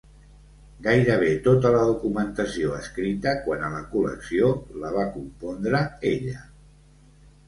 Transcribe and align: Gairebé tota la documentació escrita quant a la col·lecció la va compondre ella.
Gairebé 0.85 1.27
tota 1.47 1.71
la 1.75 1.81
documentació 1.89 2.71
escrita 2.77 3.33
quant 3.47 3.65
a 3.67 3.69
la 3.73 3.81
col·lecció 3.91 4.49
la 4.85 4.91
va 4.97 5.05
compondre 5.19 5.83
ella. 6.13 6.41